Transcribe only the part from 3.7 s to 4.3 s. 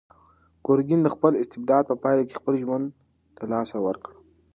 ورکړ.